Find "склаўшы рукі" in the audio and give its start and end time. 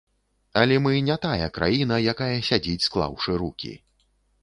2.91-3.73